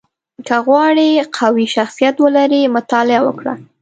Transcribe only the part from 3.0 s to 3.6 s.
وکړه.